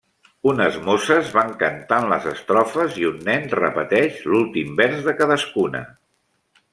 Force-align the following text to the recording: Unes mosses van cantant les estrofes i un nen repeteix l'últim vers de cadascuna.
Unes 0.51 0.77
mosses 0.87 1.27
van 1.35 1.51
cantant 1.63 2.07
les 2.13 2.25
estrofes 2.33 2.97
i 3.03 3.07
un 3.11 3.19
nen 3.29 3.45
repeteix 3.59 4.17
l'últim 4.31 4.73
vers 4.81 5.05
de 5.09 5.15
cadascuna. 5.23 5.83